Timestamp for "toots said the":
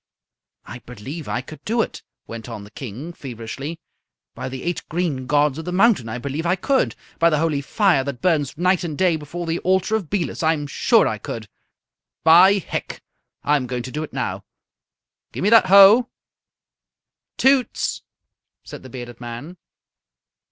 17.37-18.89